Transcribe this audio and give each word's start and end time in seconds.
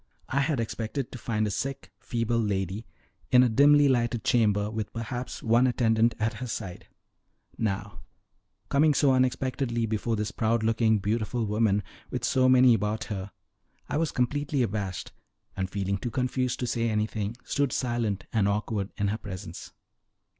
I 0.29 0.39
had 0.39 0.59
expected 0.59 1.11
to 1.11 1.19
find 1.19 1.45
a 1.45 1.51
sick, 1.51 1.91
feeble 1.99 2.39
lady, 2.39 2.87
in 3.31 3.43
a 3.43 3.49
dimly 3.49 3.87
lighted 3.87 4.23
chamber, 4.23 4.71
with 4.71 4.91
perhaps 4.93 5.43
one 5.43 5.67
attendant 5.67 6.15
at 6.17 6.33
her 6.41 6.47
side; 6.47 6.87
now, 7.55 8.01
coming 8.67 8.95
so 8.95 9.13
unexpectedly 9.13 9.85
before 9.85 10.15
this 10.15 10.31
proud 10.31 10.63
looking, 10.63 10.97
beautiful 10.97 11.45
woman, 11.45 11.83
with 12.09 12.23
so 12.25 12.49
many 12.49 12.73
about 12.73 13.03
her, 13.13 13.31
I 13.89 13.97
was 13.97 14.11
completely 14.11 14.63
abashed, 14.63 15.11
and, 15.55 15.69
feeling 15.69 15.99
too 15.99 16.09
confused 16.09 16.59
to 16.61 16.65
say 16.65 16.89
anything, 16.89 17.37
stood 17.43 17.71
silent 17.71 18.25
and 18.33 18.47
awkward 18.47 18.91
in 18.97 19.09
her 19.09 19.19
presence. 19.19 19.71